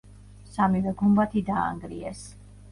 სამივე 0.55 0.95
გუმბათი 1.03 1.45
დაანგრიეს. 1.53 2.27